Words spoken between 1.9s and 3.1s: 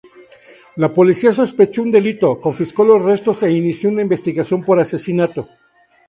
delito, confiscó los